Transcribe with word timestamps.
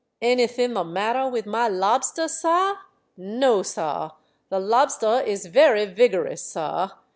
"Anything 0.23 0.73
the 0.73 0.83
matter 0.83 1.27
with 1.29 1.45
my 1.45 1.67
lobster, 1.67 2.27
sah? 2.27 2.77
No, 3.17 3.61
sah. 3.61 4.13
The 4.49 4.59
lobster 4.59 5.19
is 5.19 5.45
very 5.45 5.85
vigorous, 5.85 6.43
sah. 6.43 6.89